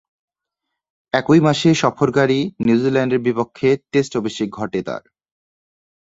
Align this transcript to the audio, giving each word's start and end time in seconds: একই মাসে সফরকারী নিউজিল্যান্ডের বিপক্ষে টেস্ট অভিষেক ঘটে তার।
একই 1.13 1.39
মাসে 1.39 1.69
সফরকারী 1.73 2.39
নিউজিল্যান্ডের 2.59 3.21
বিপক্ষে 3.21 3.69
টেস্ট 3.91 4.13
অভিষেক 4.17 4.47
ঘটে 4.51 4.79
তার। 4.83 5.03